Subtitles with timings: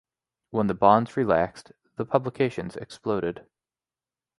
[0.49, 3.45] When the bonds relaxed, the publications exploded.